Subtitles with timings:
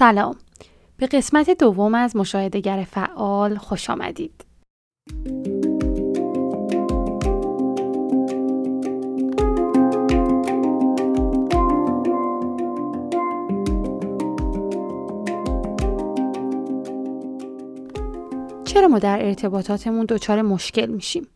[0.00, 0.34] سلام.
[0.96, 4.44] به قسمت دوم از مشاهدهگر فعال خوش آمدید.
[18.64, 21.26] چرا ما در ارتباطاتمون دچار مشکل میشیم؟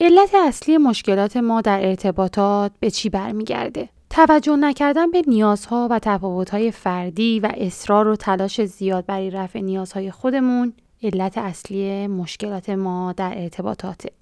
[0.00, 6.70] علت اصلی مشکلات ما در ارتباطات به چی برمیگرده؟ توجه نکردن به نیازها و تفاوتهای
[6.70, 13.32] فردی و اصرار و تلاش زیاد برای رفع نیازهای خودمون علت اصلی مشکلات ما در
[13.36, 14.12] ارتباطاته.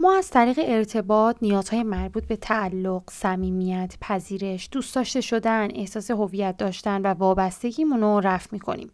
[0.00, 6.56] ما از طریق ارتباط نیازهای مربوط به تعلق، صمیمیت، پذیرش، دوست داشته شدن، احساس هویت
[6.56, 8.90] داشتن و وابستگیمون رو رفع می‌کنیم.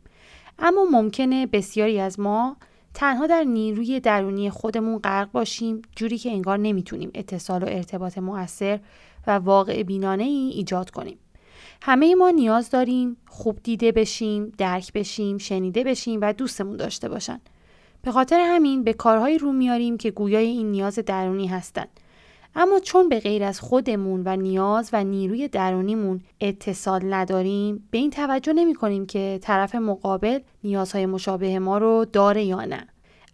[0.59, 2.57] اما ممکنه بسیاری از ما
[2.95, 8.81] تنها در نیروی درونی خودمون غرق باشیم جوری که انگار نمی‌تونیم اتصال و ارتباط مؤثر
[9.29, 11.19] و واقع بینانه ای ایجاد کنیم.
[11.83, 17.41] همه ما نیاز داریم خوب دیده بشیم، درک بشیم، شنیده بشیم و دوستمون داشته باشن.
[18.03, 21.89] به خاطر همین به کارهایی رو میاریم که گویای این نیاز درونی هستند.
[22.55, 28.11] اما چون به غیر از خودمون و نیاز و نیروی درونیمون اتصال نداریم به این
[28.11, 32.87] توجه نمی کنیم که طرف مقابل نیازهای مشابه ما رو داره یا نه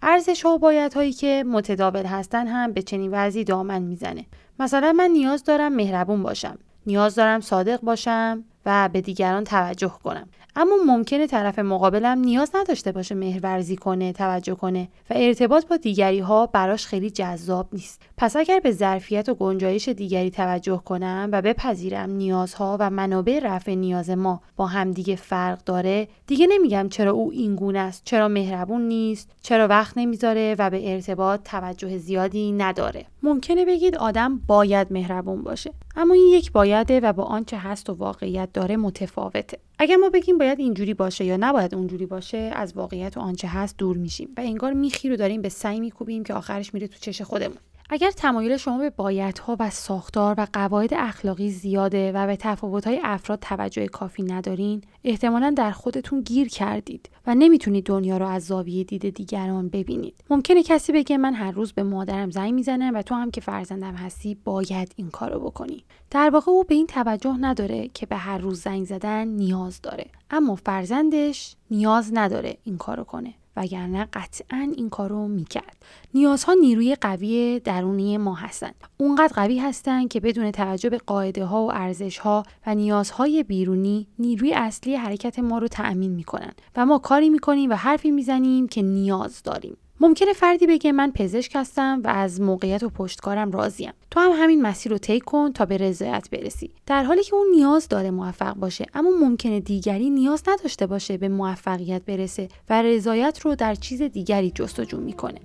[0.02, 4.26] ارزش ها و باید هایی که متداول هستن هم به چنین وضعی دامن می‌زنه
[4.58, 10.28] مثلا من نیاز دارم مهربون باشم نیاز دارم صادق باشم و به دیگران توجه کنم.
[10.56, 16.18] اما ممکنه طرف مقابلم نیاز نداشته باشه مهرورزی کنه توجه کنه و ارتباط با دیگری
[16.18, 18.02] ها براش خیلی جذاب نیست.
[18.16, 23.74] پس اگر به ظرفیت و گنجایش دیگری توجه کنم و بپذیرم نیازها و منابع رفع
[23.74, 28.82] نیاز ما با همدیگه فرق داره دیگه نمیگم چرا او این گونه است چرا مهربون
[28.82, 33.06] نیست چرا وقت نمی‌ذاره و به ارتباط توجه زیادی نداره.
[33.22, 37.92] ممکنه بگید آدم باید مهربون باشه اما این یک بایده و با آنچه هست و
[37.92, 39.58] واقعیت داره متفاوته.
[39.78, 43.76] اگر ما بگیم باید اینجوری باشه یا نباید اونجوری باشه از واقعیت و آنچه هست
[43.78, 44.28] دور میشیم.
[44.36, 47.56] و انگار میخی رو داریم به سعی میکوبیم که آخرش میره تو چش خودمون.
[47.90, 53.38] اگر تمایل شما به بایدها و ساختار و قواعد اخلاقی زیاده و به تفاوت‌های افراد
[53.40, 59.14] توجه کافی ندارین احتمالا در خودتون گیر کردید و نمی‌تونید دنیا رو از زاویه دید
[59.14, 60.24] دیگران ببینید.
[60.30, 63.94] ممکنه کسی بگه من هر روز به مادرم زنگ می‌زنم و تو هم که فرزندم
[63.94, 65.84] هستی باید این کارو بکنی.
[66.10, 70.06] در واقع او به این توجه نداره که به هر روز زنگ زدن نیاز داره.
[70.30, 73.34] اما فرزندش نیاز نداره این کارو کنه.
[73.56, 75.76] وگرنه قطعا این کارو می‌کرد.
[76.14, 78.74] نیازها نیروی قوی درونی ما هستند.
[78.98, 84.06] اونقدر قوی هستند که بدون توجه به قاعده ها و ارزش ها و نیازهای بیرونی
[84.18, 88.82] نیروی اصلی حرکت ما رو تأمین می‌کنن و ما کاری می‌کنیم و حرفی می‌زنیم که
[88.82, 89.76] نیاز داریم.
[90.00, 93.92] ممکنه فردی بگه من پزشک هستم و از موقعیت و پشتکارم راضیم.
[94.10, 96.70] تو هم همین مسیر رو طی کن تا به رضایت برسی.
[96.86, 101.28] در حالی که اون نیاز داره موفق باشه اما ممکنه دیگری نیاز نداشته باشه به
[101.28, 105.40] موفقیت برسه و رضایت رو در چیز دیگری جستجو می‌کنه.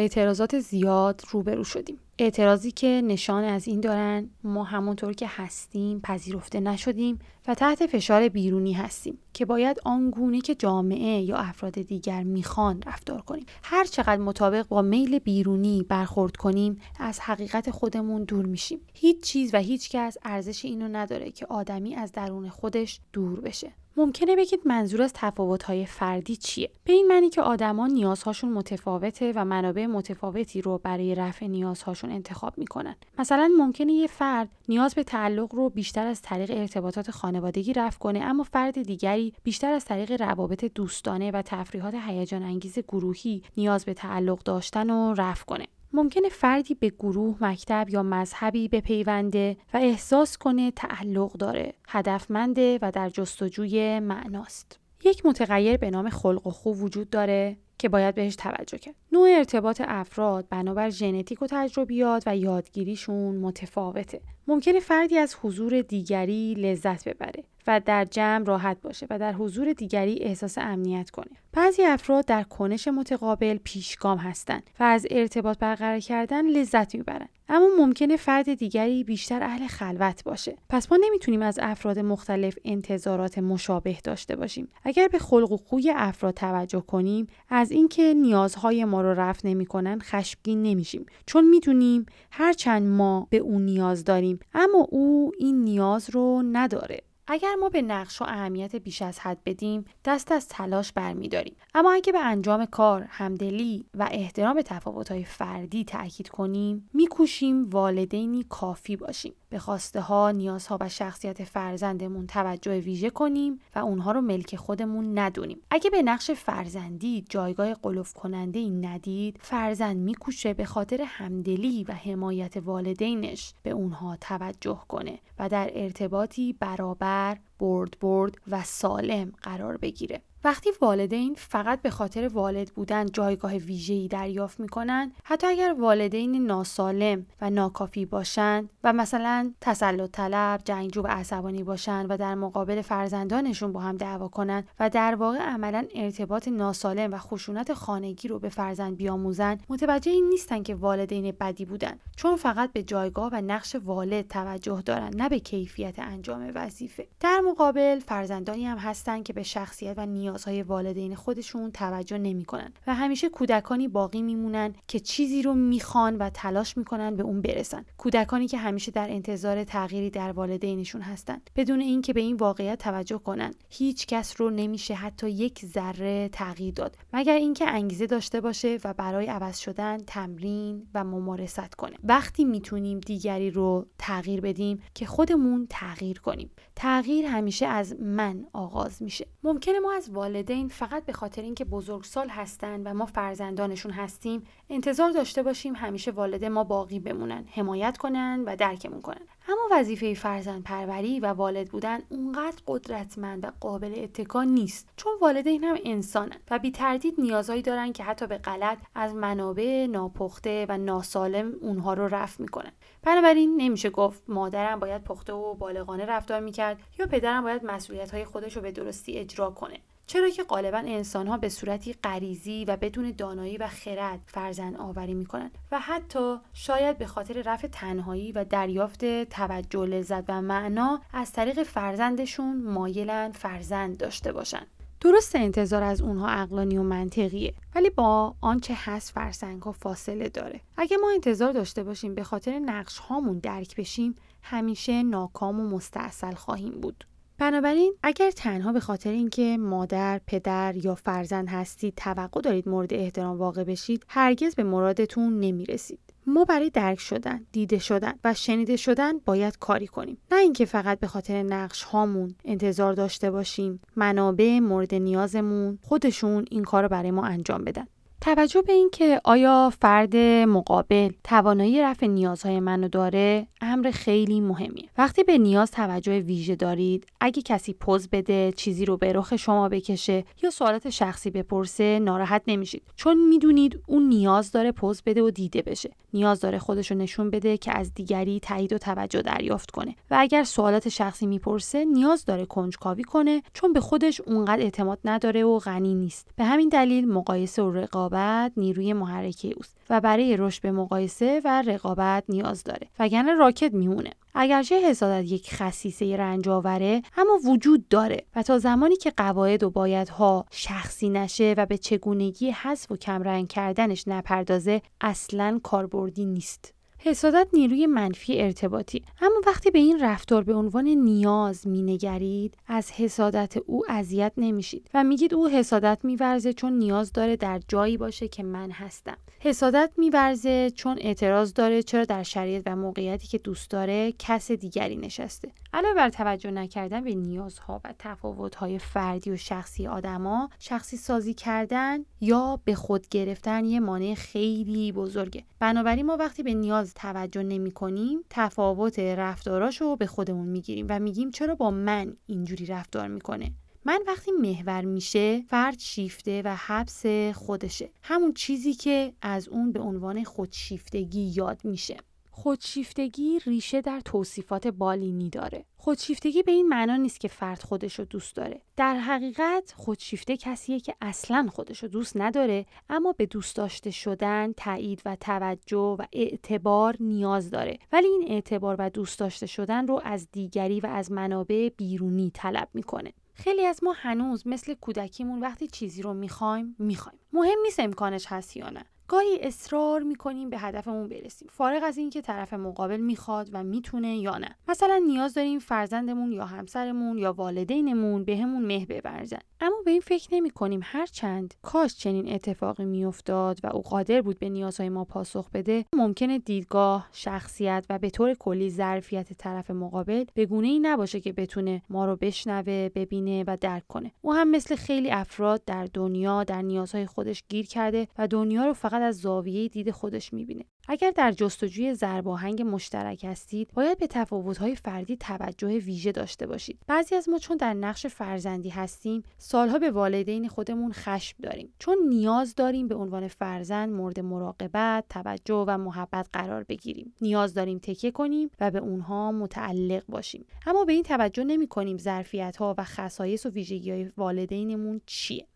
[0.00, 1.98] اعتراضات زیاد روبرو شدیم.
[2.18, 7.18] اعتراضی که نشان از این دارن ما همونطور که هستیم پذیرفته نشدیم
[7.48, 13.20] و تحت فشار بیرونی هستیم که باید آنگونه که جامعه یا افراد دیگر می‌خوان رفتار
[13.20, 13.46] کنیم.
[13.62, 18.80] هر چقدر مطابق با میل بیرونی برخورد کنیم از حقیقت خودمون دور میشیم.
[18.94, 23.72] هیچ چیز و هیچ کس ارزش اینو نداره که آدمی از درون خودش دور بشه.
[24.00, 29.44] ممکنه بگید منظور از تفاوت‌های فردی چیه؟ به این معنی که آدما نیازهاشون متفاوته و
[29.44, 32.96] منابع متفاوتی رو برای رفع نیازهاشون انتخاب می‌کنن.
[33.18, 38.20] مثلا ممکنه یه فرد نیاز به تعلق رو بیشتر از طریق ارتباطات خانوادگی رفع کنه
[38.20, 43.94] اما فرد دیگری بیشتر از طریق روابط دوستانه و تفریحات هیجان انگیز گروهی نیاز به
[43.94, 45.66] تعلق داشتن و رفع کنه.
[45.92, 52.90] ممکنه فردی به گروه، مکتب یا مذهبی بپیونده و احساس کنه تعلق داره، هدفمنده و
[52.90, 54.78] در جستجوی معناست.
[55.04, 58.94] یک متغیر به نام خلق و خو وجود داره که باید بهش توجه کرد.
[59.12, 64.20] نوع ارتباط افراد بنابر ژنتیک و تجربیات و یادگیریشون متفاوته.
[64.46, 69.72] ممکنه فردی از حضور دیگری لذت ببره و در جمع راحت باشه و در حضور
[69.72, 71.30] دیگری احساس امنیت کنه.
[71.52, 77.28] بعضی افراد در کنش متقابل پیشگام هستند و از ارتباط برقرار کردن لذت می‌برند.
[77.48, 80.56] اما ممکنه فرد دیگری بیشتر اهل خلوت باشه.
[80.68, 84.68] پس ما نمی‌تونیم از افراد مختلف انتظارات مشابه داشته باشیم.
[84.84, 89.98] اگر به خلق و خوی افراد توجه کنیم، از اینکه نیازهای ما رو رفع نمی‌کنن
[90.02, 91.06] خشمگین نمیشیم.
[91.26, 97.00] چون می‌دونیم هرچند ما به اون نیاز داریم، اما او این نیاز رو نداره.
[97.32, 101.56] اگر ما به نقش و اهمیت بیش از حد بدیم دست از تلاش برمیداریم.
[101.74, 108.96] اما اگه به انجام کار همدلی و احترام تفاوت‌های فردی تاکید کنیم میکوشیم والدینی کافی
[108.96, 109.34] باشیم.
[109.50, 115.18] به خواسته ها، نیازها و شخصیت فرزندمون توجه ویژه کنیم و اونها رو ملک خودمون
[115.18, 115.60] ندونیم.
[115.70, 121.92] اگه به نقش فرزندی جایگاه قلوف کننده ای ندید، فرزند میکوشه به خاطر همدلی و
[121.92, 129.76] حمایت والدینش به اونها توجه کنه و در ارتباطی برابر برد برد و سالم قرار
[129.76, 130.22] بگیره.
[130.44, 137.26] وقتی والدین فقط به خاطر والد بودن جایگاه ویژه‌ای دریافت می‌کنن حتی اگر والدین ناسالم
[137.40, 143.72] و ناکافی باشند و مثلا تسلط طلب جنگجو و عصبانی باشند و در مقابل فرزندانشون
[143.72, 148.48] با هم دعوا کنند و در واقع عملا ارتباط ناسالم و خشونت خانگی رو به
[148.48, 153.76] فرزند بیاموزن متوجه این نیستن که والدین بدی بودن چون فقط به جایگاه و نقش
[153.84, 157.08] والد توجه دارن نه به کیفیت انجام وظیفه.
[157.20, 162.94] در مقابل فرزندانی هم هستن که به شخصیت و نیازهای والدین خودشون توجه نمی‌کنن و
[162.94, 167.84] همیشه کودکانی باقی میمونن که چیزی رو می‌خوان و تلاش می‌کنن به اون برسن.
[167.98, 171.40] کودکانی که همیشه در انتظار تغییری در والدینشون هستن.
[171.56, 176.74] بدون اینکه به این واقعیت توجه کنن هیچ کس رو نمیشه حتی یک ذره تغییر
[176.74, 176.96] داد.
[177.12, 181.96] مگر اینکه انگیزه داشته باشه و برای عوض شدن تمرین و ممارست کنه.
[182.04, 186.50] وقتی می‌تونیم دیگری رو تغییر بدیم که خودمون تغییر کنیم.
[186.76, 189.26] تغییر همیشه از من آغاز میشه.
[189.42, 195.10] ممکنه ما از والدین فقط به خاطر اینکه بزرگسال هستن و ما فرزندانشون هستیم انتظار
[195.10, 199.20] داشته باشیم همیشه والد ما باقی بمونن حمایت کنن و درکمون کنن.
[199.48, 205.64] اما وظیفه فرزند پروری و والد بودن اونقدر قدرتمند و قابل اتکا نیست چون والدین
[205.64, 210.78] هم انسانن و بی تردید نیازهایی دارن که حتی به غلط از منابع ناپخته و
[210.78, 212.72] ناسالم اونها رو رفع می‌کنن.
[213.02, 218.24] بنابراین نمیشه گفت مادرم باید پخته و بالغانه رفتار می‌کرد یا پدرم باید مسئولیت های
[218.24, 219.78] خودش رو به درستی اجرا کنه.
[220.10, 225.14] چرا که غالبا انسان ها به صورتی غریزی و بدون دانایی و خرد فرزند آوری
[225.14, 231.32] می‌کنند و حتی شاید به خاطر رفع تنهایی و دریافت توجه لذت و معنا از
[231.32, 234.66] طریق فرزندشون مایلن فرزند داشته باشند
[235.00, 240.60] درست انتظار از اونها اقلانی و منطقیه ولی با آنچه هست فرسنگ ها فاصله داره.
[240.76, 246.34] اگه ما انتظار داشته باشیم به خاطر نقش هامون درک بشیم همیشه ناکام و مستاصل
[246.34, 247.04] خواهیم بود.
[247.40, 253.38] بنابراین اگر تنها به خاطر اینکه مادر، پدر یا فرزند هستید توقع دارید مورد احترام
[253.38, 255.98] واقع بشید هرگز به مرادتون نمی‌رسید.
[256.26, 260.18] ما برای درک شدن، دیده شدن و شنیده شدن باید کاری کنیم.
[260.32, 263.80] نه اینکه فقط به خاطر نقش هامون انتظار داشته باشیم.
[263.96, 267.86] منابع مورد نیازمون خودشون این کار رو برای ما انجام بدن.
[268.20, 274.88] توجه به اینکه آیا فرد مقابل توانایی رفع نیازهای منو داره امر خیلی مهمیه.
[274.98, 279.68] وقتی به نیاز توجه ویژه دارید اگه کسی پوز بده چیزی رو به رخ شما
[279.68, 282.82] بکشه یا سوالات شخصی بپرسه ناراحت نمیشید.
[282.96, 285.90] چون می‌دونید اون نیاز داره پوز بده و دیده بشه.
[286.12, 289.94] نیاز داره خودش رو نشون بده که از دیگری تایید و توجه دریافت کنه.
[290.10, 295.44] و اگر سوالات شخصی می‌پرسه نیاز داره کنجکاوی کنه چون به خودش اونقدر اعتماد نداره
[295.44, 296.28] و غنی نیست.
[296.36, 298.09] به همین دلیل مقایسه و رقابت
[298.56, 302.86] نیروی محرکه اوست و برای رشد به مقایسه و رقابت نیاز داره.
[302.98, 304.10] وگرنه راکت میمونه.
[304.34, 309.70] اگرچه حسادت یک خصیصه رنج آوره اما وجود داره و تا زمانی که قواعد و
[309.70, 316.79] بایدها شخصی نشه و به چگونگی حذف و کمرنگ کردنش نپردازه اصلا کاربردی نیست.
[317.02, 319.02] حسادت نیروی منفی ارتباطی.
[319.20, 325.04] اما وقتی به این رفتار به عنوان نیاز مینگرید از حسادت او اذیت نمیشید و
[325.04, 329.16] میگید او حسادت میورزه چون نیاز داره در جایی باشه که من هستم.
[329.38, 334.96] حسادت میورزه چون اعتراض داره چرا در شرایط و موقعیتی که دوست داره کس دیگری
[334.96, 335.52] نشسته.
[335.72, 341.98] علاوه بر توجه نکردن به نیازها و تفاوتهای فردی و شخصی آدما شخصی سازی کردن
[342.20, 345.44] یا به خود گرفتن یه مانع خیلی بزرگه.
[345.60, 351.30] بنابراین ما وقتی به نیاز توجه نمی کنیم تفاوت رفتاراشو به خودمون می‌گیریم و میگیم
[351.30, 353.52] چرا با من اینجوری رفتار می‌کنه.
[353.84, 357.90] من وقتی محور میشه فرد شیفته و حبس خودشه.
[358.02, 361.96] همون چیزی که از اون به عنوان خودشیفتگی یاد میشه.
[362.42, 365.64] خودشیفتگی ریشه در توصیفات بالینی داره.
[365.76, 368.62] خودشیفتگی به این معنا نیست که فرد خودش رو دوست داره.
[368.76, 374.52] در حقیقت خودشیفته کسیه که اصلا خودش رو دوست نداره اما به دوست داشته شدن،
[374.52, 377.78] تایید و توجه و اعتبار نیاز داره.
[377.92, 382.68] ولی این اعتبار و دوست داشته شدن رو از دیگری و از منابع بیرونی طلب
[382.74, 383.12] می‌کنه.
[383.34, 388.56] خیلی از ما هنوز مثل کودکیمون وقتی چیزی رو می‌خوایم می‌خوایم مهم نیست امکانش هست
[388.56, 391.48] یا نه گاهی اصرار می‌کنیم به هدفمون برسیم.
[391.52, 394.56] فارغ از اینکه طرف مقابل می‌خواد و می‌تونه یا نه.
[394.68, 399.38] مثلا نیاز داریم فرزندمون یا همسرمون یا والدینمون بهمون مه ببرزن.
[399.60, 404.22] اما به این فکر نمی کنیم هر چند کاش چنین اتفاقی میافتاد و او قادر
[404.22, 409.70] بود به نیازهای ما پاسخ بده ممکنه دیدگاه شخصیت و به طور کلی ظرفیت طرف
[409.70, 414.12] مقابل به گونه ای نباشه که بتونه ما رو بشنوه ببینه و درک کنه.
[414.22, 418.72] او هم مثل خیلی افراد در دنیا در نیازهای خودش گیر کرده و دنیا رو
[418.72, 420.64] فقط از زاویه دید خودش می‌بینه.
[420.88, 426.78] اگر در جستجوی ضرباهنگ مشترک هستید باید به تفاوت‌های فردی توجه ویژه داشته باشید.
[426.86, 431.74] بعضی از ما چون در نقش فرزندی هستیم سالها به والدین خودمون خشم داریم.
[431.78, 437.14] چون نیاز داریم به عنوان فرزند مورد مراقبت توجه و محبت قرار بگیریم.
[437.20, 440.46] نیاز داریم تکیه کنیم و به اونها متعلق باشیم.
[440.66, 445.46] اما به این توجه نمی کنیم ظرفیت ها و خصایص و ویژگی های والدینمون چیه.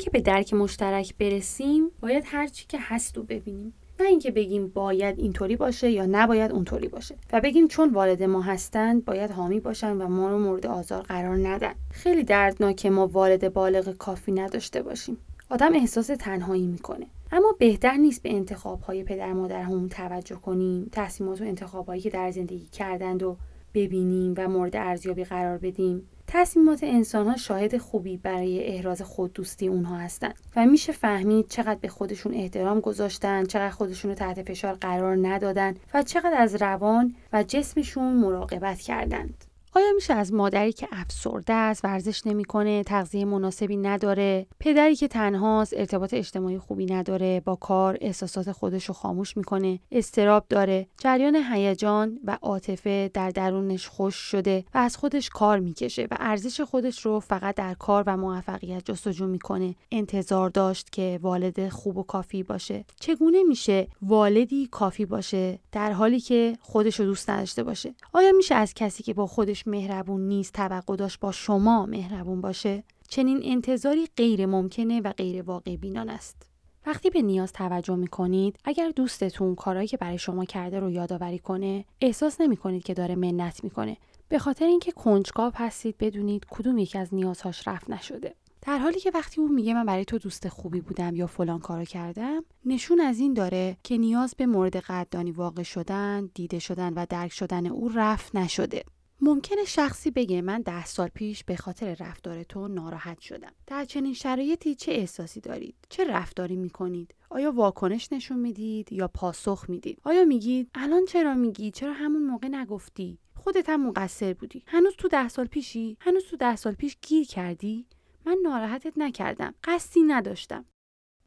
[0.00, 3.72] اینکه به درک مشترک برسیم باید هر چی که هست رو ببینیم.
[4.00, 7.14] نه اینکه بگیم باید اینطوری باشه یا نباید اونطوری باشه.
[7.32, 11.48] و بگیم چون والد ما هستند باید حامی باشن و ما رو مورد آزار قرار
[11.48, 11.74] ندن.
[11.90, 15.16] خیلی دردناکه ما والد بالغ کافی نداشته باشیم.
[15.50, 17.06] آدم احساس تنهایی می‌کنه.
[17.32, 22.10] اما بهتر نیست به انتخاب های پدر مادرمون توجه کنیم تصمیمات و انتخاب هایی که
[22.10, 23.36] در زندگی کردند و
[23.74, 26.08] ببینیم و مورد ارزیابی قرار بدیم.
[26.32, 31.88] تصمیمات انسان ها شاهد خوبی برای احراز خوددوستی اونها هستند و میشه فهمید چقدر به
[31.88, 37.42] خودشون احترام گذاشتن چقدر خودشون رو تحت فشار قرار ندادن و چقدر از روان و
[37.42, 39.44] جسمشون مراقبت کردند.
[39.74, 45.74] آیا میشه از مادری که افسرده است ورزش نمی‌کنه تغذیه مناسبی نداره؟ پدری که تنهاست
[45.76, 52.18] ارتباط اجتماعی خوبی نداره با کار احساسات خودش رو خاموش می‌کنه استراب داره جریان هیجان
[52.24, 57.20] و عاطفه در درونش خوش شده و از خودش کار می‌کشه و ارزش خودش رو
[57.20, 59.74] فقط در کار و موفقیت جستجو می‌کنه.
[59.92, 62.84] انتظار داشت که والد خوب و کافی باشه.
[63.00, 67.94] چگونه میشه والدی کافی باشه؟ در حالی که خودش رو دوست نداشته باشه.
[68.12, 72.84] آیا میشه از کسی که با خودش مهربون نیست توقع داشت با شما مهربون باشه.
[73.08, 76.50] چنین انتظاری غیر ممکنه و غیر واقع بینان است.
[76.86, 81.38] وقتی به نیاز توجه می کنید اگر دوستتون کارهایی که برای شما کرده رو یادآوری
[81.38, 83.96] کنه احساس نمی کنید که داره منت می‌کنه.
[84.28, 88.34] به خاطر اینکه کنجکاو هستید بدونید کدوم یکی از نیازهاش رفت نشده.
[88.62, 91.84] در حالی که وقتی اون میگه من برای تو دوست خوبی بودم یا فلان کارو
[91.84, 97.06] کردم نشون از این داره که نیاز به مورد قدردانی واقع شدن دیده شدن و
[97.08, 98.82] درک شدن او رفت نشده.
[99.22, 103.52] ممکنه شخصی بگه من ده سال پیش به خاطر رفتار تو ناراحت شدم.
[103.66, 109.64] در چنین شرایطی چه احساسی دارید؟ چه رفتاری می‌کنید؟ آیا واکنش نشون می‌دید یا پاسخ
[109.68, 114.62] می‌دید؟ آیا میگید الان چرا میگی؟ چرا همون موقع نگفتی؟ خودت هم مقصر بودی.
[114.66, 117.86] هنوز تو ده سال پیشی؟ هنوز تو ده سال پیش گیر کردی؟
[118.26, 119.54] من ناراحتت نکردم.
[119.64, 120.64] قصدی نداشتم.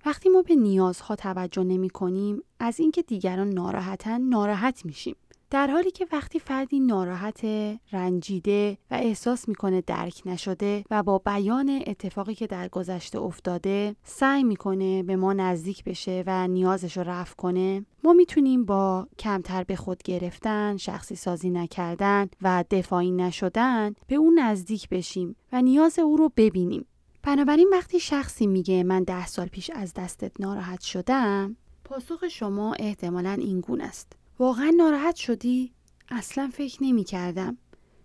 [0.05, 5.15] وقتی ما به نیازها توجه نمی کنیم از اینکه دیگران ناراحتن ناراحت میشیم.
[5.53, 7.45] در حالی که وقتی فردی ناراحت،
[7.91, 14.43] رنجیده و احساس می‌کنه درک نشده و با بیان اتفاقی که در گذشته افتاده سعی
[14.43, 19.75] می‌کنه به ما نزدیک بشه و نیازش رو رفع کنه ما می‌تونیم با کمتر به
[19.75, 26.17] خود گرفتن، شخصی سازی نکردن و دفاعی نشدن به اون نزدیک بشیم و نیاز او
[26.17, 26.85] رو ببینیم.
[27.23, 33.31] بنابراین وقتی شخصی میگه من ده سال پیش از دستت ناراحت شدم پاسخ شما احتمالا
[33.31, 35.73] این گونه است واقعا ناراحت شدی؟
[36.09, 37.57] اصلا فکر نمی کردم.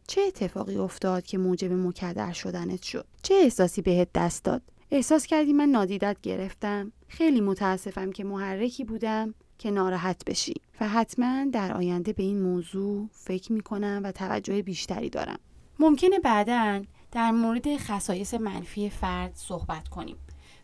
[0.06, 5.52] چه اتفاقی افتاد که موجب مکدر شدنت شد؟ چه احساسی بهت دست داد؟ احساس کردی
[5.52, 12.12] من نادیدت گرفتم؟ خیلی متاسفم که محرکی بودم که ناراحت بشی و حتما در آینده
[12.12, 15.38] به این موضوع فکر می کنم و توجه بیشتری دارم.
[15.78, 16.82] ممکنه بعدا
[17.12, 20.16] در مورد خصایص منفی فرد صحبت کنیم.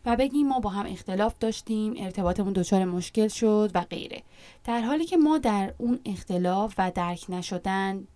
[0.05, 4.23] و بگیم ما با هم اختلاف داشتیم ارتباطمون دچار مشکل شد و غیره.
[4.63, 8.07] در حالی که ما در اون اختلاف و درک نشدن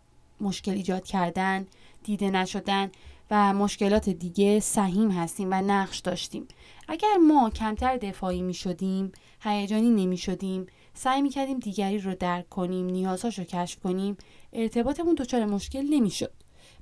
[0.41, 1.67] مشکل ایجاد کردن
[2.03, 2.91] دیده نشدن
[3.31, 6.47] و مشکلات دیگه سهیم هستیم و نقش داشتیم.
[6.87, 12.49] اگر ما کمتر دفاعی می شدیم هیجانی نمی شدیم سعی می کردیم دیگری رو درک
[12.49, 14.17] کنیم نیازهاش رو کشف کنیم
[14.53, 16.31] ارتباطمون دچار مشکل نمی شد.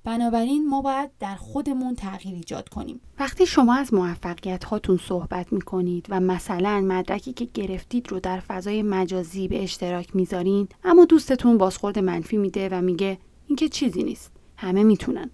[0.07, 3.01] بنابراین ما باید در خودمون تغییر ایجاد کنیم.
[3.19, 8.39] وقتی شما از موفقیت هاتون صحبت می کنید و مثلا مدرکی که گرفتید رو در
[8.39, 14.31] فضای مجازی به اشتراک می‌ذارین اما دوستتون بازخورد منفی میده و میگه اینکه چیزی نیست
[14.57, 15.29] همه می‌تونن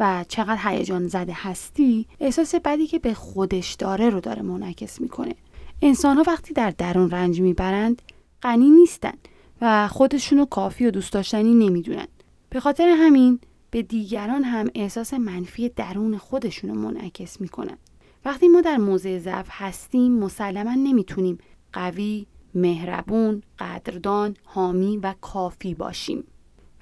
[0.00, 5.34] و چقدر هیجان زده هستی احساس بدی که به خودش داره رو داره منعکس می‌کنه.
[5.82, 8.02] انسان ها وقتی در درون رنج می‌برند
[8.42, 9.14] غنی نیستن
[9.60, 12.06] و خودشونو کافی و دوست داشتنی نمی‌دونن.
[12.50, 17.78] به خاطر همین به دیگران هم احساس منفی درون خودشونو منعکس می‌کنن.
[18.24, 21.38] وقتی ما در موضع ضعف هستیم مسلما نمی‌تونیم
[21.72, 26.24] قوی مهربون قدردان حامی و کافی باشیم.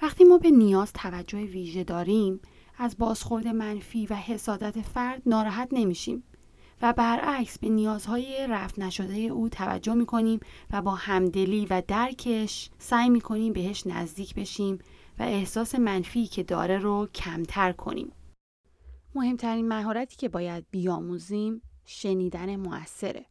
[0.01, 2.39] وقتی ما به نیاز توجه ویژه داریم
[2.77, 6.23] از بازخورد منفی و حسادت فرد ناراحت نمیشیم
[6.81, 10.39] و برعکس به نیازهای رفت نشده او توجه می‌کنیم
[10.71, 14.79] و با همدلی و درکش سعی می‌کنیم بهش نزدیک بشیم
[15.19, 18.11] و احساس منفی که داره رو کمتر کنیم.
[19.15, 23.25] مهمترین مهارتی که باید بیاموزیم شنیدن موثره.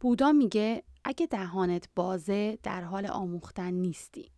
[0.00, 4.30] بودا میگه اگه دهانت بازه در حال آموختن نیستی.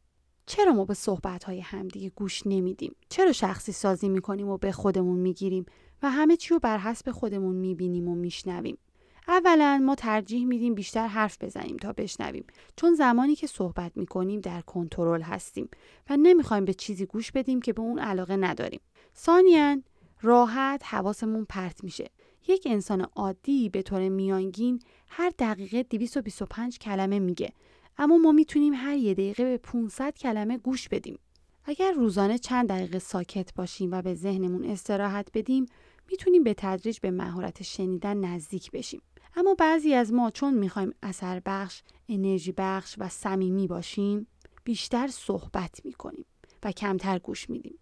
[0.47, 5.19] چرا ما به صحبت های همدیگه گوش نمیدیم؟ چرا شخصی سازی می‌کنیم و به خودمون
[5.19, 5.67] می‌گیریم
[6.03, 8.79] و همه چی رو بر حسب خودمون می‌بینیم و میشنویم؟
[9.28, 12.45] اولا ما ترجیح میدیم بیشتر حرف بزنیم تا بشنویم
[12.76, 15.68] چون زمانی که صحبت می‌کنیم در کنترل هستیم
[16.11, 18.80] و نمی‌خوایم به چیزی گوش بدیم که به اون علاقه نداریم.
[19.16, 19.76] ثانیا
[20.23, 22.11] راحت حواسمون پرت میشه.
[22.49, 27.52] یک انسان عادی به طور میانگین هر دقیقه 225 کلمه میگه
[27.99, 31.18] اما ما می‌تونیم هر یه دقیقه به 500 کلمه گوش بدیم.
[31.64, 35.66] اگر روزانه چند دقیقه ساکت باشیم و به ذهنمون استراحت بدیم
[36.11, 39.02] می‌تونیم به تدریج به مهارت شنیدن نزدیک بشیم.
[39.37, 44.26] اما بعضی از ما چون می‌خوایم اثر بخش، انرژی بخش و صمیمی باشیم
[44.64, 46.25] بیشتر صحبت می‌کنیم
[46.62, 47.78] و کمتر گوش میدیم.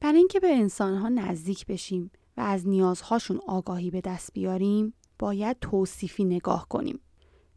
[0.00, 6.24] برای اینکه به انسانها نزدیک بشیم و از نیازهاشون آگاهی به دست بیاریم باید توصیفی
[6.24, 7.00] نگاه کنیم.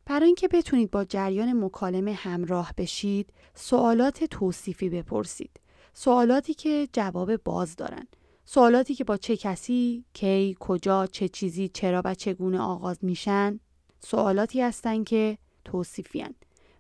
[0.06, 5.60] برای اینکه بتونید با جریان مکالمه همراه بشید سوالات توصیفی بپرسید
[5.94, 8.08] سوالاتی که جواب باز دارن
[8.46, 13.60] سوالاتی که با چه کسی کی کجا چه چیزی چرا و چگونه آغاز میشن
[14.00, 16.26] سوالاتی هستند که توصیفی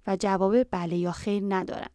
[0.07, 1.89] و جواب بله یا خیر ندارن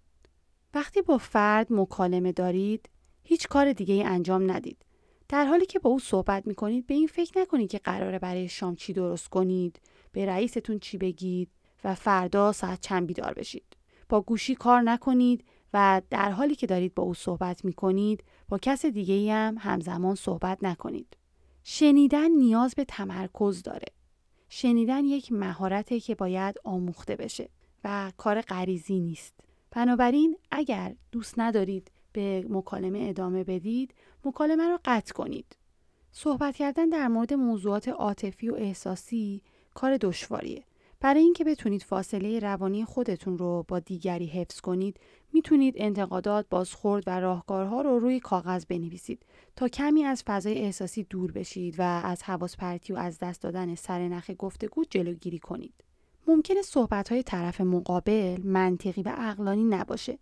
[0.75, 2.89] وقتی با فرد مکالمه دارید
[3.23, 4.85] هیچ کار دیگه ای انجام ندید
[5.29, 8.49] در حالی که با او صحبت می کنید به این فکر نکنید که قراره برای
[8.49, 9.81] شام چی درست کنید
[10.13, 11.51] به رئیستون چی بگید
[11.85, 13.77] و فردا ساعت چند بیدار بشید.
[14.09, 18.59] با گوشی کار نکنید و در حالی که دارید با او صحبت می کنید با
[18.59, 21.17] کس دیگه هم همزمان صحبت نکنید.
[21.65, 23.87] شنیدن نیاز به تمرکز داره.
[24.49, 27.49] شنیدن یک مهارته که باید آموخته بشه
[27.85, 29.35] و کار غریزی نیست.
[29.71, 35.57] بنابراین اگر دوست ندارید به مکالمه ادامه بدید، مکالمه رو قطع کنید.
[36.13, 39.43] صحبت کردن در مورد موضوعات عاطفی و احساسی
[39.75, 40.65] کار دشواریه.
[41.01, 45.01] برای اینکه بتونید فاصله روانی خودتون رو با دیگری حفظ کنید
[45.33, 49.23] می‌تونید انتقادات، بازخورد و راهکارها رو روی کاغذ بنویسید
[49.57, 53.75] تا کمی از فضای احساسی دور بشید و از حواس پرتی و از دست دادن
[53.75, 55.75] سرنخ گفتگو جلوگیری کنید.
[56.27, 60.19] ممکنه صحبت های طرف مقابل منطقی و عقلانی نباشه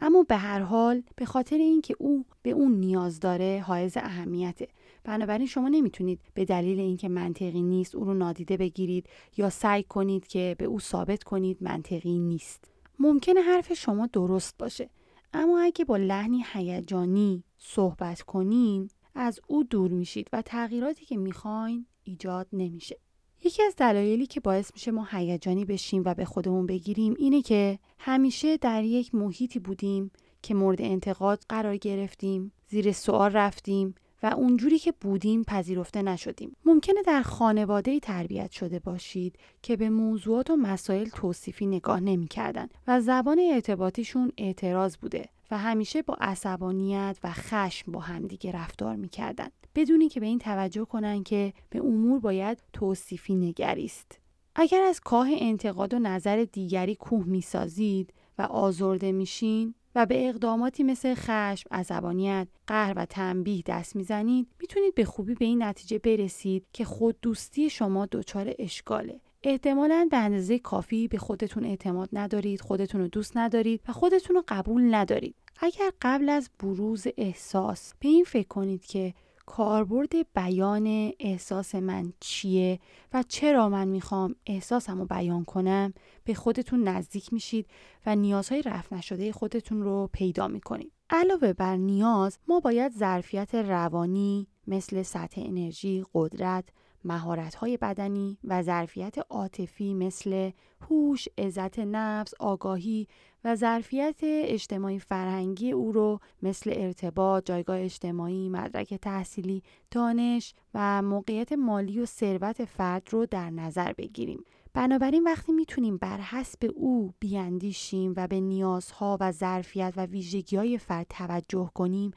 [0.00, 4.68] اما به هر حال به خاطر اینکه او به اون نیاز داره حائز اهمیته
[5.04, 10.26] بنابراین شما نمی‌تونید به دلیل اینکه منطقی نیست او رو نادیده بگیرید یا سعی کنید
[10.26, 14.90] که به او ثابت کنید منطقی نیست ممکنه حرف شما درست باشه.
[15.32, 21.86] اما اگه با لحنی هیجانی صحبت کنین از او دور میشید و تغییراتی که می‌خواین
[22.04, 22.98] ایجاد نمیشه.
[23.44, 27.78] یکی از دلایلی که باعث میشه ما هیجانی بشیم و به خودمون بگیریم اینه که
[27.98, 30.10] همیشه در یک محیطی بودیم
[30.42, 36.56] که مورد انتقاد قرار گرفتیم زیر سوال رفتیم و اونجوری که بودیم پذیرفته نشدیم.
[36.64, 43.00] ممکنه در خانواده تربیت شده باشید که به موضوعات و مسائل توصیفی نگاه نمی‌کردن و
[43.00, 50.08] زبان ارتباطیشون اعتراض بوده و همیشه با عصبانیت و خشم با همدیگه رفتار می‌کردن بدونی
[50.08, 54.18] که به این توجه کنن که به امور باید توصیفی نگریست.
[54.54, 60.82] اگر از کاه انتقاد و نظر دیگری کوه می‌سازید و آزرده میشین و به اقداماتی
[60.82, 66.66] مثل خشم، عصبانیت، قهر و تنبیه دست می‌زنید می‌تونید به خوبی به این نتیجه برسید
[66.72, 69.20] که خود دوستی شما دچار اشکاله.
[69.42, 74.44] احتمالا به اندازه کافی به خودتون اعتماد ندارید خودتون رو دوست ندارید و خودتون رو
[74.48, 75.34] قبول ندارید.
[75.60, 79.14] اگر قبل از بروز احساس به این فکر کنید که
[79.46, 82.78] کاربرد بیان احساس من چیه
[83.12, 87.66] و چرا من می‌خوام احساسم رو بیان کنم به خودتون نزدیک میشید
[88.06, 90.92] و نیازهای رفت نشده خودتون رو پیدا می‌کنید.
[91.10, 96.68] علاوه بر نیاز ما باید ظرفیت روانی مثل سطح انرژی، قدرت،
[97.04, 100.50] مهارت‌های بدنی و ظرفیت عاطفی مثل
[100.90, 103.08] هوش، عزت نفس، آگاهی
[103.44, 111.52] و ظرفیت اجتماعی فرهنگی او رو مثل ارتباط، جایگاه اجتماعی، مدرک تحصیلی، دانش و موقعیت
[111.52, 114.44] مالی و ثروت فرد رو در نظر بگیریم.
[114.74, 120.78] بنابراین وقتی می‌تونیم بر حسب او بیاندیشیم و به نیازها و ظرفیت و ویژگی های
[120.78, 122.10] فرد توجه کنیم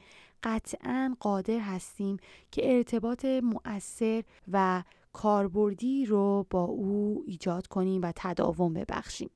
[0.46, 2.16] قطعا قادر هستیم
[2.50, 4.82] که ارتباط مؤثر و
[5.12, 9.30] کاربردی رو با او ایجاد کنیم و تداوم ببخشیم.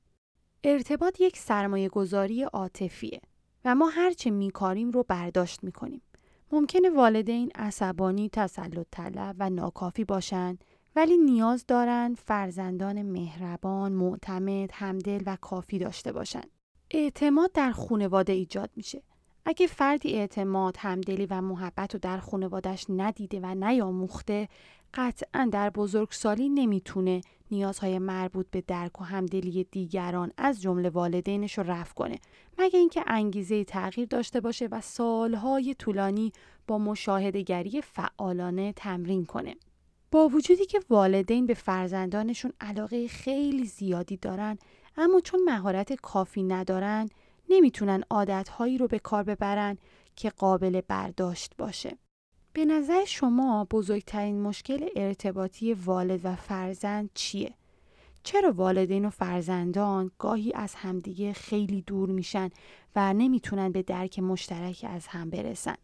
[0.63, 3.21] ارتباط یک سرمایه گذاری عاطفیه
[3.65, 6.01] و ما هرچه میکاریم رو برداشت می‌کنیم.
[6.51, 10.63] ممکنه والدین عصبانی، تسلط طلب و ناکافی باشند
[10.95, 16.49] ولی نیاز دارند فرزندان مهربان، معتمد، همدل و کافی داشته باشند.
[16.91, 19.03] اعتماد در خانواده ایجاد میشه.
[19.45, 24.47] اگه فردی اعتماد، همدلی و محبت رو در خانوادش ندیده و نیاموخته
[24.93, 31.63] قطعا در بزرگسالی نمی‌تونه نیازهای مربوط به درک و همدلی دیگران از جمله والدینش رو
[31.63, 32.19] رفع کنه.
[32.57, 36.31] مگه اینکه انگیزه تغییر داشته باشه و سالهای طولانی
[36.67, 39.55] با مشاهدهگری فعالانه تمرین کنه.
[40.11, 44.57] با وجودی که والدین به فرزندانشون علاقه خیلی زیادی دارن
[44.97, 47.09] اما چون مهارت کافی ندارن
[47.51, 49.77] نمی‌تونن عادتهایی رو به کار ببرن
[50.15, 51.97] که قابل برداشت باشه.
[52.53, 57.53] به نظر شما بزرگترین مشکل ارتباطی والد و فرزند چیه؟
[58.23, 62.49] چرا والدین و فرزندان گاهی از همدیگه خیلی دور میشن
[62.95, 65.75] و نمی‌تونن به درک مشترک از هم برسن؟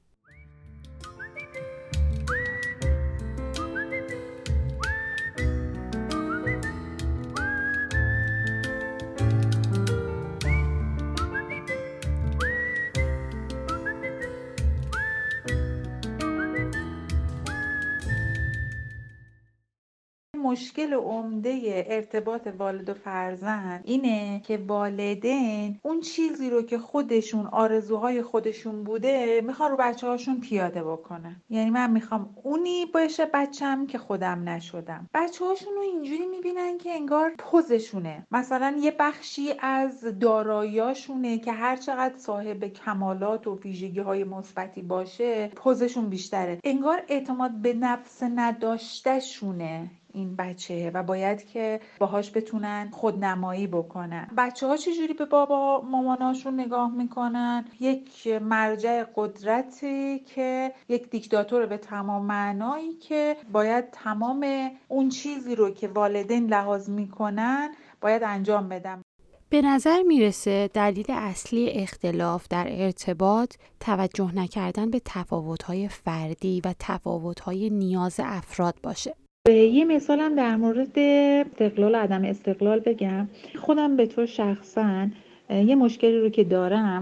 [20.47, 28.21] مشکل عمده ارتباط والد و فرزند اینه که والدین اون چیزی رو که خودشون آرزوهای
[28.21, 31.35] خودشون بوده می‌خوان رو بچه هاشون پیاده بکنن.
[31.49, 35.09] یعنی من می‌خوام اونی باشه بچم که خودم نشدم.
[35.13, 38.27] بچه هاشون رو اینجوری می‌بینن که انگار پوزشونه.
[38.31, 45.47] مثلا یه بخشی از داراییاشونه که هر چقدر صاحب کمالات و ویژگی های مثبتی باشه
[45.47, 46.59] پوزشون بیشتره.
[46.63, 49.91] انگار اعتماد به نفس نداشتهشونه.
[50.13, 54.27] این بچه و باید که باهاش بتونن خودنمایی بکنن.
[54.37, 61.77] بچه ها چجوری به بابا ماماناشون نگاه می‌کنن؟ یک مرجع قدرتی که یک دیکتاتور به
[61.77, 67.69] تمام معنایی که باید تمام اون چیزی رو که والدین لحاظ می‌کنن
[68.01, 69.01] باید انجام بدم
[69.49, 77.69] به نظر می‌رسه دلیل اصلی اختلاف در ارتباط توجه نکردن به تفاوت‌های فردی و تفاوت‌های
[77.69, 79.15] نیاز افراد باشه.
[79.51, 83.27] یه مثالم در مورد استقلال و عدم استقلال بگم.
[83.55, 85.07] خودم به طور شخصا
[85.49, 87.01] یه مشکلی رو که دارم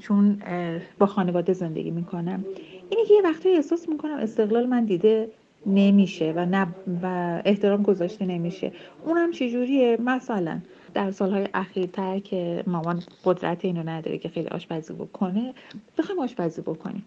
[0.00, 0.42] چون
[0.98, 2.44] با خانواده زندگی می‌کنم.
[2.90, 5.28] اینه که یه وقتی احساس می‌کنم استقلال من دیده
[5.66, 6.66] نمیشه و, نه
[7.02, 7.06] و
[7.44, 8.72] احترام گذاشته نمیشه.
[9.04, 10.58] اونم چجوریه؟ مثلا
[10.94, 15.54] در سالهای اخیرتر که مامان قدرت اینو نداره که خیلی آشپزی بکنه
[15.98, 17.04] بخوایم آشپزی بکنیم.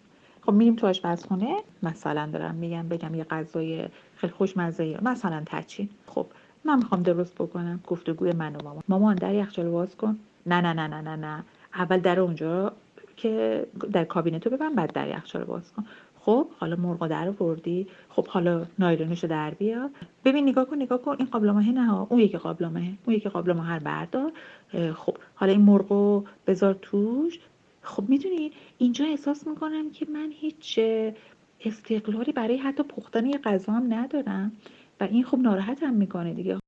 [0.50, 1.56] خب میریم تو آشپزخونه.
[1.84, 6.26] مثلا دارم میگم بگم یه غذای خیلی خوشمزه مثلا تچین خب
[6.64, 7.80] من می‌خوام درست بکنم.
[7.88, 8.84] گفتگوی من و مامان.
[8.88, 10.20] مامان در یخچال باز کن.
[10.46, 11.44] نه نه نه نه نه نه.
[11.76, 12.74] اول در اونجا
[13.18, 15.86] که در کابینتو ببند بعد در یخچال باز کن.
[16.20, 17.88] خب حالا مرغ در بردی.
[18.10, 19.90] خب حالا نایلونشو در بیار
[20.26, 21.16] ببین نگاه کن نگاه کن.
[21.20, 24.32] این قابلمه نه اون یکی قابلمه اون یکی قابلمه هر بردار
[24.96, 27.40] خب حالا این مرغو بذار توش.
[27.82, 30.80] خب می‌دونی اینجا احساس می‌کنم که من هیچ
[31.65, 34.52] استقلالی برای حتی پختن یه غذا ندارم
[35.00, 36.60] و این خب ناراحتم می‌کنه دیگه.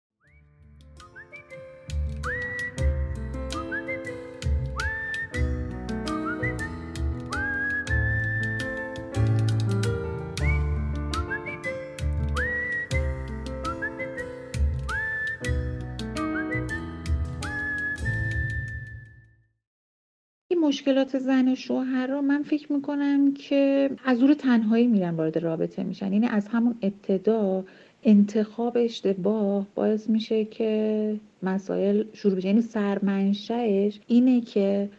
[20.61, 25.83] مشکلات زن و شوهر رو من فکر می‌کنم که از دور تنهایی میرن وارد رابطه
[25.83, 26.13] میشن.
[26.13, 27.63] یعنی از همون ابتدا
[28.03, 32.47] انتخاب اشتباه باعث میشه که مسائل شروع بشه.
[32.47, 34.89] یعنی سرمنشهش اینه که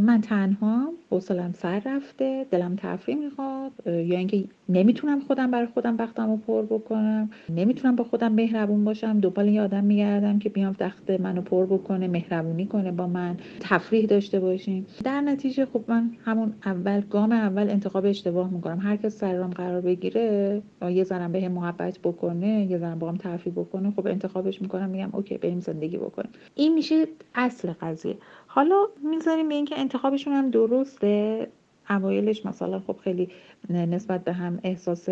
[0.00, 6.30] من تنها حوصلم سر رفته دلم تفریح می‌خواد یا اینکه نمی‌تونم خودم برای خودم وقتم
[6.30, 7.30] رو پر بکنم.
[7.48, 9.20] نمی‌تونم با خودم مهربون باشم.
[9.20, 14.06] دنبال یه آدم میگردم که بیام وقت منو پر بکنه مهربونی کنه با من تفریح
[14.06, 14.86] داشته باشیم.
[15.04, 18.78] در نتیجه خب من همون اول گام اول انتخاب اشتباه می‌کنم.
[18.78, 23.54] هر کس سرم قرار بگیره یه زنم به محبت بکنه یه زنم با هم تفریح
[23.54, 26.30] بکنه خب انتخابش می‌کنم میگم اوکی بریم زندگی بکنیم.
[26.54, 28.16] این میشه اصل قضیه.
[28.46, 28.76] حالا
[29.10, 31.46] می‌ذاریم به اینکه انتخابشون هم درسته.
[31.90, 33.28] اوایلش مثلا خب خیلی
[33.70, 35.08] نسبت به هم احساس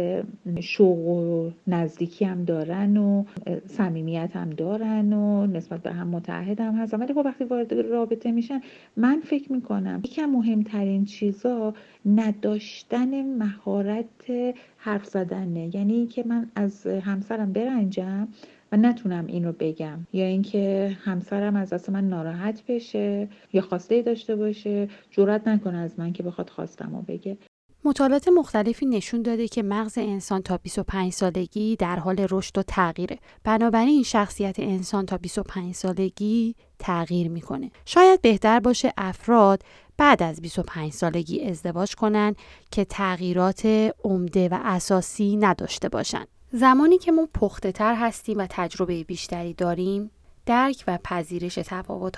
[0.61, 3.25] شوق و نزدیکی هم دارن و
[3.67, 7.01] صمیمیت هم دارن و نسبت به هم متحد هم هستن.
[7.01, 8.61] ولی خب وقتی وارد رابطه میشن
[8.97, 11.75] من فکر می‌کنم یکی مهمترین چیزا
[12.07, 14.31] نداشتن مهارت
[14.77, 15.77] حرف زدنه.
[15.77, 18.29] یعنی که من از همسرم برنجم
[18.73, 24.03] و نتونم این رو بگم یا اینکه همسرم از دست من ناراحت بشه یا خواسته
[24.03, 27.37] داشته باشه جرات نکنه از من که بخواد خواستم و بگه
[27.85, 33.19] مطالعات مختلفی نشون داده که مغز انسان تا 25 سالگی در حال رشد و تغییره.
[33.45, 37.71] بنابراین شخصیت انسان تا 25 سالگی تغییر می‌کنه.
[37.85, 39.63] شاید بهتر باشه افراد
[39.97, 42.35] بعد از 25 سالگی ازدواج کنن
[42.71, 43.67] که تغییرات
[44.05, 46.29] عمده و اساسی نداشته باشند.
[46.55, 50.11] زمانی که ما پخته تر هستیم و تجربه بیشتری داریم
[50.47, 51.59] درک و پذیرش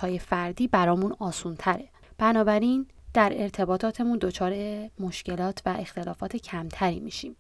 [0.01, 1.89] های فردی برامون آسون تره.
[2.19, 4.55] بنابراین در ارتباطاتمون دچار
[5.01, 7.37] مشکلات و اختلافات کمتری میشیم.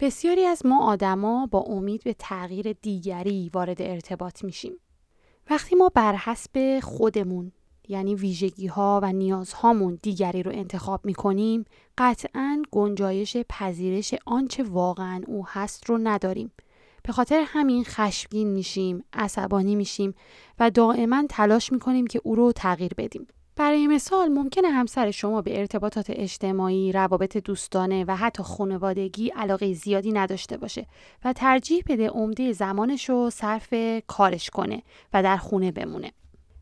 [0.00, 4.72] بسیاری از ما آدما با امید به تغییر دیگری وارد ارتباط میشیم.
[5.50, 7.52] وقتی ما بر حسب خودمون
[7.88, 11.64] یعنی ویژگی ها و نیازهامون دیگری رو انتخاب می کنیم
[11.98, 16.52] قطعا گنجایش پذیرش آنچه واقعا او هست رو نداریم
[17.02, 20.14] به خاطر همین خشمگین میشیم عصبانی میشیم
[20.58, 25.58] و دائما تلاش می‌کنیم که او رو تغییر بدیم برای مثال ممکنه همسر شما به
[25.58, 30.86] ارتباطات اجتماعی، روابط دوستانه و حتی خانوادگی علاقه زیادی نداشته باشه
[31.24, 33.74] و ترجیح بده عمده زمانش رو صرف
[34.06, 36.12] کارش کنه و در خونه بمونه.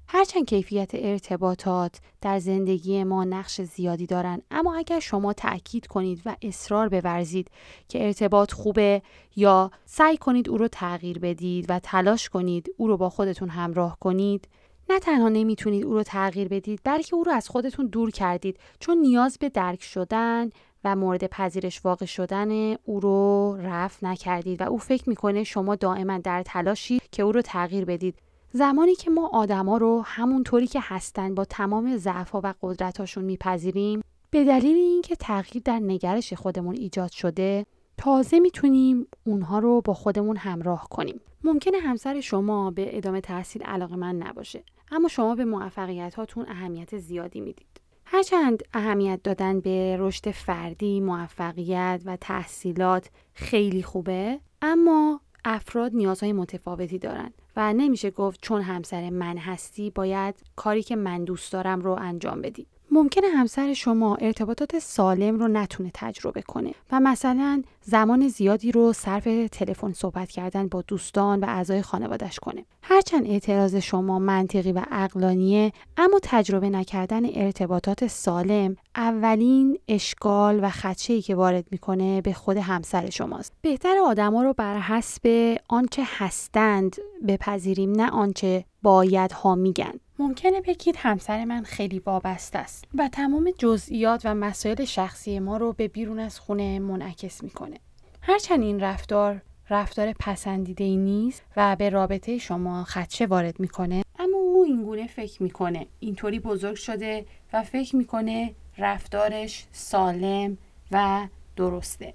[0.08, 6.36] هرچند کیفیت ارتباطات در زندگی ما نقش زیادی دارن اما اگر شما تأکید کنید و
[6.42, 7.50] اصرار بورزید
[7.88, 9.02] که ارتباط خوبه
[9.36, 13.98] یا سعی کنید او رو تغییر بدید و تلاش کنید او رو با خودتون همراه
[14.00, 14.48] کنید
[14.90, 18.98] نه تنها نمی‌تونید او رو تغییر بدید بلکه او رو از خودتون دور کردید چون
[18.98, 20.50] نیاز به درک شدن
[20.84, 26.18] و مورد پذیرش واقع شدن او رو رفت نکردید و او فکر می‌کنه شما دائما
[26.18, 28.14] در تلاشی که او رو تغییر بدید.
[28.56, 34.44] زمانی که ما آدما رو همونطوری که هستن با تمام ضعفها و قدرتاشون میپذیریم به
[34.44, 37.66] دلیل اینکه تغییر در نگرش خودمون ایجاد شده
[37.98, 41.20] تازه می‌تونیم اونها رو با خودمون همراه کنیم.
[41.44, 46.98] ممکنه همسر شما به ادامه تحصیل علاقه من نباشه اما شما به موفقیت هاتون اهمیت
[46.98, 47.80] زیادی می‌دید.
[48.04, 56.98] هرچند اهمیت دادن به رشد فردی، موفقیت و تحصیلات خیلی خوبه اما افراد نیازهای متفاوتی
[56.98, 61.92] دارند و نمیشه گفت چون همسر من هستی باید کاری که من دوست دارم رو
[61.92, 62.66] انجام بدی.
[62.90, 69.28] ممکنه همسر شما ارتباطات سالم رو نتونه تجربه کنه و مثلا زمان زیادی رو صرف
[69.52, 72.64] تلفن صحبت کردن با دوستان و اعضای خانوادش کنه.
[72.82, 81.22] هرچند اعتراض شما منطقی و اقلانیه اما تجربه نکردن ارتباطات سالم اولین اشکال و خدشه‌ای
[81.22, 83.52] که وارد می‌کنه به خود همسر شماست.
[83.62, 86.96] بهتر آدما رو بر حسب آنچه هستند
[87.28, 89.92] بپذیریم نه آنچه باید ها میگن.
[90.18, 95.72] ممکنه بگید همسر من خیلی وابسته است و تمام جزئیات و مسائل شخصی ما رو
[95.72, 97.80] به بیرون از خونه منعکس می‌کنه.
[98.22, 104.36] هرچند این رفتار رفتار پسندیده ای نیست و به رابطه شما خدشه وارد می‌کنه اما
[104.36, 110.58] او اینگونه فکر می‌کنه اینطوری بزرگ شده و فکر می‌کنه رفتارش سالم
[110.90, 112.14] و درسته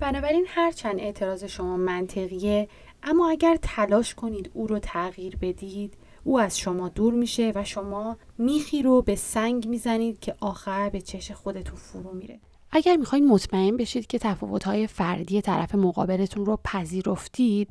[0.00, 2.68] بنابراین هرچند اعتراض شما منطقیه
[3.02, 5.94] اما اگر تلاش کنید او رو تغییر بدید
[6.26, 11.00] او از شما دور میشه و شما میخی رو به سنگ می‌زنید که آخر به
[11.00, 12.40] چش خودتون فرو میره.
[12.70, 17.70] اگر می‌خواید مطمئن بشید که تفاوت‌های فردی طرف مقابلتون رو پذیرفتید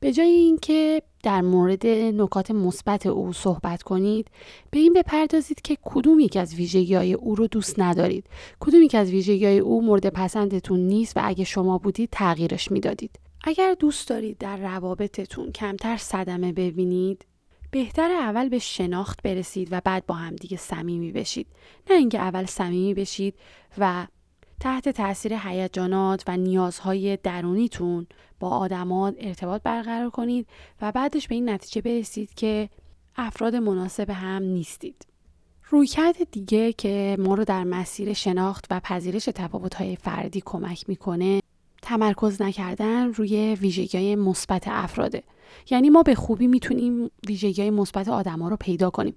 [0.00, 4.26] به جای اینکه در مورد نکات مثبت او صحبت کنید
[4.70, 8.26] به این بپردازید که کدوم یک از ویژگی های او رو دوست ندارید.
[8.60, 13.18] کدوم یک از ویژگی های او مورد پسندتون نیست و اگه شما بودید تغییرش می‌دادید.
[13.44, 17.24] اگر دوست دارید در روابطتون کمتر صدمه ببینید
[17.70, 21.46] بهتر اول به شناخت برسید و بعد با هم دیگه صمیمی بشید
[21.90, 23.34] نه اینکه اول صمیمی بشید
[23.78, 24.06] و
[24.60, 28.06] تحت تاثیر هیجانات و نیازهای درونیتون
[28.40, 30.46] با آدمات ارتباط برقرار کنید
[30.80, 32.68] و بعدش به این نتیجه برسید که
[33.16, 35.06] افراد مناسب هم نیستید.
[35.70, 41.40] رویکرد دیگه که ما رو در مسیر شناخت و پذیرش تفاوت‌های فردی کمک می‌کنه
[41.82, 45.22] تمرکز نکردن روی ویژگی مثبت افراده
[45.70, 49.14] یعنی ما به خوبی می‌تونیم ویژگی مثبت آدما رو پیدا کنیم.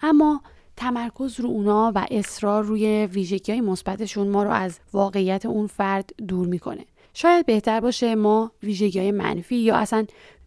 [0.00, 0.40] اما
[0.76, 6.46] تمرکز رو اونا و اصرار روی ویژگی مثبتشون ما رو از واقعیت اون فرد دور
[6.46, 6.84] می‌کنه.
[7.14, 10.06] شاید بهتر باشه ما ویژگی منفی یا اصلا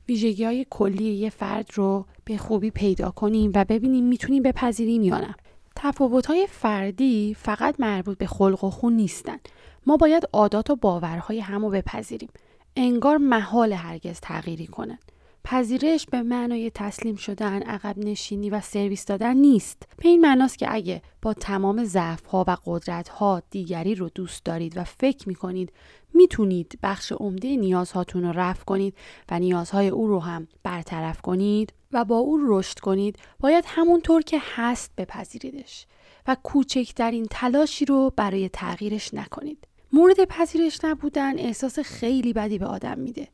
[0.09, 5.19] ویژگی های کلی یه فرد رو به خوبی پیدا کنیم و ببینیم می‌تونیم بپذیریم یا
[5.19, 5.35] نه.
[5.75, 9.37] تفاوت های فردی فقط مربوط به خلق و خون نیستن.
[9.85, 12.29] ما باید عادات و باورهای همو بپذیریم.
[12.75, 15.11] انگار محال هرگز تغییری کنند
[15.49, 19.83] پذیرش به معنای تسلیم شدن، عقب نشینی و سرویس دادن نیست.
[19.97, 24.45] به این معناست که اگه با تمام ضعف ها و قدرت ها دیگری رو دوست
[24.45, 25.73] دارید و فکر می کنید
[26.13, 28.95] می‌تونید بخش عمده نیازهاتون رو رفع کنید
[29.31, 34.41] و نیازهای او رو هم برطرف کنید و با او رشد کنید باید همونطور که
[34.55, 35.85] هست بپذیریدش
[36.27, 39.67] و کوچکترین تلاشی رو برای تغییرش نکنید.
[39.93, 43.27] مورد پذیرش نبودن احساس خیلی بدی به آدم میده.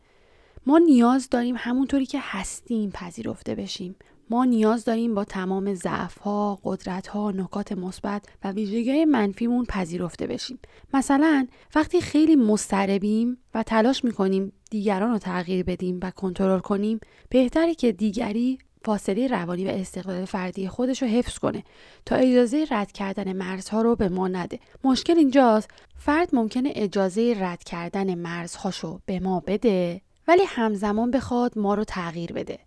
[0.66, 3.96] ما نیاز داریم همونطوری که هستیم پذیرفته بشیم.
[4.30, 10.28] ما نیاز داریم با تمام ضعف ها، قدرت ها، نکات مثبت و ویژگی منفیمون پذیرفته
[10.28, 10.60] بشیم.
[10.94, 17.00] مثلا وقتی خیلی مضطربیم و تلاش می‌کنیم دیگران رو تغییر بدیم و کنترل کنیم،
[17.30, 21.64] بهتره که دیگری فاصله روانی و استقلال فردی خودش رو حفظ کنه
[22.06, 24.60] تا اجازه رد کردن مرزها رو به ما نده.
[24.84, 30.02] مشکل اینجاست فرد ممکنه اجازه رد کردن مرزهاشو به ما بده.
[30.28, 32.60] ولی همزمان بخواد ما رو تغییر بده.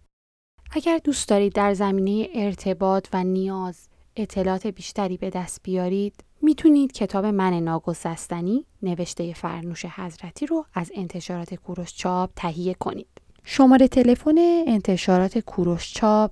[0.70, 7.26] اگر دوست دارید در زمینه ارتباط و نیاز اطلاعات بیشتری به دست بیارید می‌تونید کتاب
[7.26, 13.08] من ناگسستنی نوشته فرنوش حضرتی رو از انتشارات کوروش چاپ تهیه کنید.
[13.44, 14.34] شماره تلفن
[14.66, 16.30] انتشارات کوروش چاپ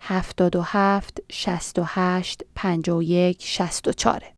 [0.00, 4.35] 77 68 51 64